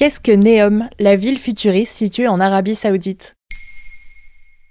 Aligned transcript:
Qu'est-ce 0.00 0.18
que 0.18 0.32
Neom, 0.32 0.88
la 0.98 1.14
ville 1.14 1.36
futuriste 1.36 1.94
située 1.94 2.26
en 2.26 2.40
Arabie 2.40 2.74
Saoudite? 2.74 3.36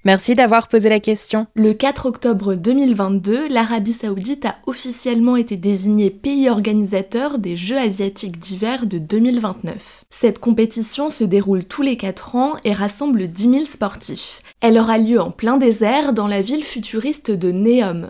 Merci 0.04 0.34
d'avoir 0.34 0.68
posé 0.68 0.90
la 0.90 1.00
question. 1.00 1.46
Le 1.54 1.74
4 1.74 2.08
octobre 2.08 2.56
2022, 2.56 3.48
l'Arabie 3.48 3.94
saoudite 3.94 4.46
a 4.46 4.56
officiellement 4.66 5.36
été 5.36 5.56
désignée 5.56 6.10
pays 6.10 6.50
organisateur 6.50 7.38
des 7.38 7.56
Jeux 7.56 7.78
asiatiques 7.78 8.40
d'hiver 8.40 8.88
de 8.88 8.98
2029. 8.98 10.04
Cette 10.10 10.40
compétition 10.40 11.12
se 11.12 11.26
déroule 11.26 11.64
tous 11.64 11.84
les 11.84 11.96
4 11.96 12.36
ans 12.36 12.56
et 12.64 12.74
rassemble 12.74 13.28
10 13.28 13.50
000 13.52 13.66
sportifs. 13.66 14.42
Elle 14.62 14.80
aura 14.80 14.98
lieu 14.98 15.22
en 15.22 15.30
plein 15.30 15.58
désert 15.58 16.14
dans 16.14 16.28
la 16.28 16.42
ville 16.42 16.64
futuriste 16.64 17.30
de 17.30 17.52
Neom. 17.52 18.10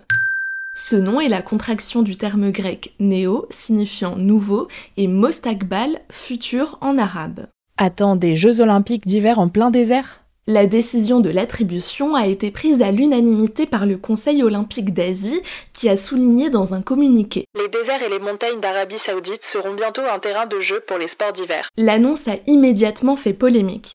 Ce 0.81 0.95
nom 0.95 1.19
est 1.19 1.27
la 1.27 1.41
contraction 1.41 2.03
du 2.03 2.15
terme 2.15 2.51
grec 2.51 2.93
néo, 2.99 3.45
signifiant 3.49 4.15
nouveau, 4.15 4.69
et 4.95 5.07
mostakbal, 5.07 5.99
futur 6.09 6.77
en 6.79 6.97
arabe. 6.97 7.47
Attends, 7.77 8.15
des 8.15 8.37
Jeux 8.37 8.61
olympiques 8.61 9.05
d'hiver 9.05 9.39
en 9.39 9.49
plein 9.49 9.71
désert? 9.71 10.23
La 10.47 10.67
décision 10.67 11.19
de 11.19 11.29
l'attribution 11.29 12.15
a 12.15 12.27
été 12.27 12.49
prise 12.49 12.81
à 12.81 12.93
l'unanimité 12.93 13.65
par 13.65 13.85
le 13.85 13.97
Conseil 13.97 14.41
olympique 14.41 14.93
d'Asie 14.93 15.41
qui 15.73 15.89
a 15.89 15.97
souligné 15.97 16.49
dans 16.49 16.73
un 16.73 16.81
communiqué. 16.81 17.43
Les 17.55 17.67
déserts 17.67 18.01
et 18.01 18.09
les 18.09 18.19
montagnes 18.19 18.61
d'Arabie 18.61 18.99
saoudite 18.99 19.43
seront 19.43 19.75
bientôt 19.75 20.01
un 20.09 20.19
terrain 20.19 20.47
de 20.47 20.61
jeu 20.61 20.81
pour 20.87 20.97
les 20.97 21.09
sports 21.09 21.33
d'hiver. 21.33 21.67
L'annonce 21.75 22.29
a 22.29 22.37
immédiatement 22.47 23.17
fait 23.17 23.33
polémique. 23.33 23.91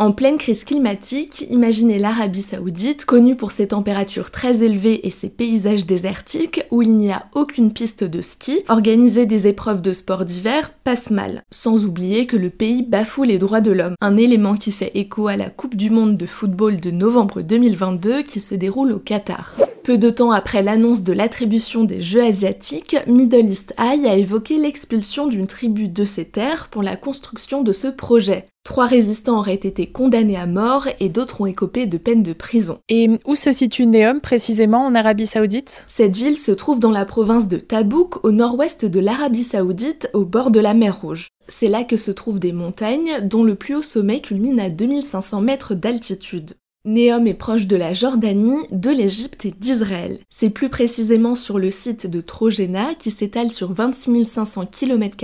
En 0.00 0.12
pleine 0.12 0.38
crise 0.38 0.64
climatique, 0.64 1.44
imaginez 1.50 1.98
l'Arabie 1.98 2.40
saoudite, 2.40 3.04
connue 3.04 3.36
pour 3.36 3.52
ses 3.52 3.68
températures 3.68 4.30
très 4.30 4.62
élevées 4.62 5.06
et 5.06 5.10
ses 5.10 5.28
paysages 5.28 5.84
désertiques, 5.84 6.62
où 6.70 6.80
il 6.80 6.96
n'y 6.96 7.12
a 7.12 7.26
aucune 7.34 7.70
piste 7.70 8.02
de 8.02 8.22
ski, 8.22 8.62
organiser 8.70 9.26
des 9.26 9.46
épreuves 9.46 9.82
de 9.82 9.92
sport 9.92 10.24
d'hiver 10.24 10.72
passe 10.84 11.10
mal. 11.10 11.42
Sans 11.50 11.84
oublier 11.84 12.26
que 12.26 12.38
le 12.38 12.48
pays 12.48 12.82
bafoue 12.82 13.24
les 13.24 13.38
droits 13.38 13.60
de 13.60 13.72
l'homme, 13.72 13.94
un 14.00 14.16
élément 14.16 14.54
qui 14.54 14.72
fait 14.72 14.92
écho 14.94 15.28
à 15.28 15.36
la 15.36 15.50
Coupe 15.50 15.74
du 15.74 15.90
Monde 15.90 16.16
de 16.16 16.24
football 16.24 16.80
de 16.80 16.90
novembre 16.90 17.42
2022 17.42 18.22
qui 18.22 18.40
se 18.40 18.54
déroule 18.54 18.92
au 18.92 19.00
Qatar. 19.00 19.54
Peu 19.82 19.96
de 19.96 20.10
temps 20.10 20.30
après 20.30 20.62
l'annonce 20.62 21.02
de 21.04 21.12
l'attribution 21.12 21.84
des 21.84 22.02
Jeux 22.02 22.22
asiatiques, 22.22 22.96
Middle 23.06 23.46
East 23.46 23.74
Eye 23.78 24.06
a 24.06 24.16
évoqué 24.16 24.58
l'expulsion 24.58 25.26
d'une 25.26 25.46
tribu 25.46 25.88
de 25.88 26.04
ses 26.04 26.26
terres 26.26 26.68
pour 26.70 26.82
la 26.82 26.96
construction 26.96 27.62
de 27.62 27.72
ce 27.72 27.88
projet. 27.88 28.44
Trois 28.62 28.86
résistants 28.86 29.38
auraient 29.38 29.54
été 29.54 29.86
condamnés 29.86 30.36
à 30.36 30.44
mort 30.44 30.86
et 31.00 31.08
d'autres 31.08 31.40
ont 31.40 31.46
écopé 31.46 31.86
de 31.86 31.96
peines 31.96 32.22
de 32.22 32.34
prison. 32.34 32.78
Et 32.90 33.08
où 33.24 33.34
se 33.34 33.52
situe 33.52 33.86
Neom 33.86 34.20
précisément 34.20 34.84
en 34.84 34.94
Arabie 34.94 35.24
Saoudite? 35.24 35.86
Cette 35.88 36.16
ville 36.16 36.38
se 36.38 36.52
trouve 36.52 36.78
dans 36.78 36.90
la 36.90 37.06
province 37.06 37.48
de 37.48 37.56
Tabouk 37.56 38.22
au 38.22 38.32
nord-ouest 38.32 38.84
de 38.84 39.00
l'Arabie 39.00 39.44
Saoudite 39.44 40.10
au 40.12 40.26
bord 40.26 40.50
de 40.50 40.60
la 40.60 40.74
mer 40.74 41.00
Rouge. 41.00 41.28
C'est 41.48 41.68
là 41.68 41.84
que 41.84 41.96
se 41.96 42.10
trouvent 42.10 42.38
des 42.38 42.52
montagnes 42.52 43.20
dont 43.22 43.42
le 43.42 43.54
plus 43.54 43.76
haut 43.76 43.82
sommet 43.82 44.20
culmine 44.20 44.60
à 44.60 44.68
2500 44.68 45.40
mètres 45.40 45.74
d'altitude. 45.74 46.52
Néom 46.86 47.26
est 47.26 47.34
proche 47.34 47.66
de 47.66 47.76
la 47.76 47.92
Jordanie, 47.92 48.66
de 48.70 48.88
l'Égypte 48.88 49.44
et 49.44 49.50
d'Israël. 49.50 50.18
C'est 50.30 50.48
plus 50.48 50.70
précisément 50.70 51.34
sur 51.34 51.58
le 51.58 51.70
site 51.70 52.06
de 52.06 52.22
Trojena, 52.22 52.94
qui 52.94 53.10
s'étale 53.10 53.50
sur 53.50 53.74
26 53.74 54.24
500 54.24 54.64
km 54.64 55.14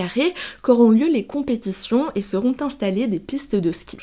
qu'auront 0.60 0.90
lieu 0.90 1.08
les 1.10 1.24
compétitions 1.24 2.08
et 2.14 2.20
seront 2.20 2.54
installées 2.60 3.06
des 3.06 3.20
pistes 3.20 3.56
de 3.56 3.72
ski. 3.72 3.96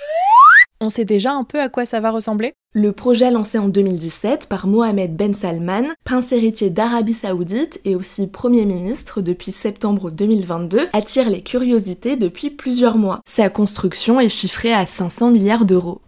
On 0.81 0.89
sait 0.89 1.05
déjà 1.05 1.33
un 1.33 1.43
peu 1.43 1.61
à 1.61 1.69
quoi 1.69 1.85
ça 1.85 1.99
va 1.99 2.09
ressembler? 2.09 2.53
Le 2.73 2.91
projet 2.91 3.29
lancé 3.29 3.59
en 3.59 3.69
2017 3.69 4.49
par 4.49 4.65
Mohamed 4.65 5.15
Ben 5.15 5.35
Salman, 5.35 5.83
prince 6.05 6.31
héritier 6.31 6.71
d'Arabie 6.71 7.13
Saoudite 7.13 7.79
et 7.85 7.95
aussi 7.95 8.25
Premier 8.25 8.65
ministre 8.65 9.21
depuis 9.21 9.51
septembre 9.51 10.09
2022, 10.09 10.89
attire 10.91 11.29
les 11.29 11.43
curiosités 11.43 12.15
depuis 12.15 12.49
plusieurs 12.49 12.97
mois. 12.97 13.21
Sa 13.27 13.51
construction 13.51 14.19
est 14.19 14.27
chiffrée 14.27 14.73
à 14.73 14.87
500 14.87 15.29
milliards 15.29 15.65
d'euros. 15.65 16.01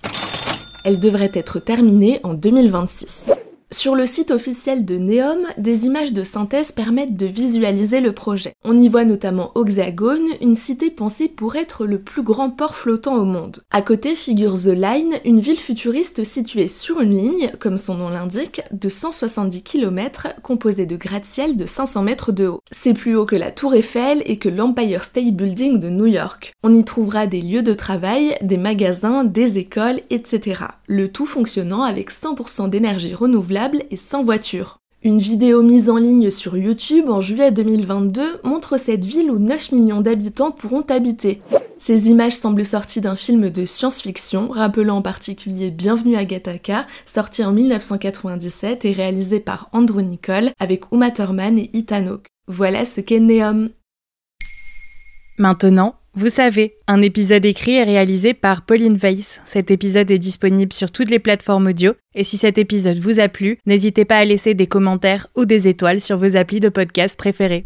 Elle 0.85 0.99
devrait 0.99 1.31
être 1.33 1.57
terminée 1.59 2.19
en 2.21 2.35
2026. 2.35 3.31
Sur 3.75 3.93
le 3.93 4.05
site 4.05 4.31
officiel 4.31 4.85
de 4.85 4.97
Neom, 4.97 5.39
des 5.57 5.85
images 5.85 6.13
de 6.13 6.23
synthèse 6.23 6.71
permettent 6.71 7.17
de 7.17 7.25
visualiser 7.25 7.99
le 7.99 8.13
projet. 8.13 8.53
On 8.63 8.77
y 8.77 8.87
voit 8.87 9.03
notamment 9.03 9.51
Oxagone, 9.53 10.29
une 10.39 10.55
cité 10.55 10.89
pensée 10.89 11.27
pour 11.27 11.57
être 11.57 11.85
le 11.85 11.99
plus 11.99 12.23
grand 12.23 12.49
port 12.49 12.77
flottant 12.77 13.15
au 13.15 13.25
monde. 13.25 13.63
À 13.71 13.81
côté 13.81 14.15
figure 14.15 14.53
The 14.53 14.67
Line, 14.67 15.15
une 15.25 15.41
ville 15.41 15.59
futuriste 15.59 16.23
située 16.23 16.69
sur 16.69 17.01
une 17.01 17.17
ligne, 17.17 17.51
comme 17.59 17.77
son 17.77 17.95
nom 17.95 18.07
l'indique, 18.07 18.61
de 18.71 18.87
170 18.87 19.61
km, 19.63 20.29
composée 20.41 20.85
de 20.85 20.95
gratte-ciel 20.95 21.57
de 21.57 21.65
500 21.65 22.01
mètres 22.01 22.31
de 22.31 22.47
haut. 22.47 22.61
C'est 22.71 22.93
plus 22.93 23.17
haut 23.17 23.25
que 23.25 23.35
la 23.35 23.51
Tour 23.51 23.75
Eiffel 23.75 24.23
et 24.25 24.39
que 24.39 24.47
l'Empire 24.47 25.03
State 25.03 25.35
Building 25.35 25.81
de 25.81 25.89
New 25.89 26.05
York. 26.05 26.53
On 26.63 26.73
y 26.73 26.85
trouvera 26.85 27.27
des 27.27 27.41
lieux 27.41 27.61
de 27.61 27.73
travail, 27.73 28.37
des 28.41 28.57
magasins, 28.57 29.25
des 29.25 29.57
écoles, 29.57 29.99
etc. 30.11 30.61
Le 30.87 31.11
tout 31.11 31.25
fonctionnant 31.25 31.83
avec 31.83 32.09
100% 32.09 32.69
d'énergie 32.69 33.13
renouvelable 33.13 33.64
et 33.89 33.97
sans 33.97 34.23
voiture. 34.23 34.79
Une 35.03 35.19
vidéo 35.19 35.61
mise 35.61 35.89
en 35.89 35.97
ligne 35.97 36.31
sur 36.31 36.57
YouTube 36.57 37.09
en 37.09 37.21
juillet 37.21 37.51
2022 37.51 38.39
montre 38.43 38.77
cette 38.77 39.05
ville 39.05 39.29
où 39.29 39.37
9 39.37 39.71
millions 39.71 40.01
d'habitants 40.01 40.51
pourront 40.51 40.81
habiter. 40.89 41.41
Ces 41.77 42.09
images 42.09 42.37
semblent 42.37 42.65
sorties 42.65 43.01
d'un 43.01 43.15
film 43.15 43.51
de 43.51 43.65
science-fiction, 43.65 44.49
rappelant 44.49 44.97
en 44.97 45.01
particulier 45.03 45.69
Bienvenue 45.69 46.15
à 46.15 46.25
Gattaca, 46.25 46.87
sorti 47.05 47.43
en 47.43 47.51
1997 47.51 48.85
et 48.85 48.93
réalisé 48.93 49.39
par 49.39 49.69
Andrew 49.73 50.01
Nicole 50.01 50.51
avec 50.59 50.85
Uma 50.91 51.11
Thurman 51.11 51.59
et 51.59 51.69
Ethan 51.73 52.07
Hawke. 52.07 52.27
Voilà 52.47 52.85
ce 52.85 53.01
qu'est 53.01 53.19
Neom. 53.19 53.69
Maintenant, 55.37 55.95
vous 56.17 56.29
savez, 56.29 56.77
un 56.87 57.01
épisode 57.01 57.43
écrit 57.43 57.73
et 57.73 57.83
réalisé 57.83 58.33
par 58.33 58.61
Pauline 58.61 58.95
Weiss. 58.95 59.41
Cet 59.43 59.69
épisode 59.69 60.09
est 60.09 60.17
disponible 60.17 60.71
sur 60.71 60.89
toutes 60.89 61.09
les 61.09 61.19
plateformes 61.19 61.67
audio. 61.67 61.91
Et 62.15 62.23
si 62.23 62.37
cet 62.37 62.57
épisode 62.57 62.99
vous 62.99 63.19
a 63.19 63.27
plu, 63.27 63.57
n'hésitez 63.65 64.05
pas 64.05 64.19
à 64.19 64.25
laisser 64.25 64.53
des 64.53 64.65
commentaires 64.65 65.27
ou 65.35 65.43
des 65.43 65.67
étoiles 65.67 65.99
sur 65.99 66.17
vos 66.17 66.37
applis 66.37 66.61
de 66.61 66.69
podcast 66.69 67.17
préférés. 67.17 67.65